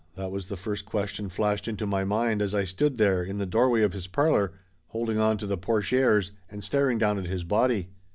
That 0.15 0.31
was 0.31 0.47
the 0.47 0.57
first 0.57 0.87
question 0.87 1.29
flashed 1.29 1.67
into 1.67 1.85
my 1.85 2.03
mind 2.03 2.41
as 2.41 2.55
I 2.55 2.63
stood 2.63 2.97
there 2.97 3.21
in 3.23 3.37
the 3.37 3.45
doorway 3.45 3.83
of 3.83 3.93
his 3.93 4.07
parlor, 4.07 4.53
holding 4.87 5.19
on 5.19 5.37
to 5.37 5.45
the 5.45 5.59
portieres 5.59 6.31
and 6.49 6.63
staring 6.63 6.97
down 6.97 7.19
at 7.19 7.27
his 7.27 7.43
body. 7.43 7.89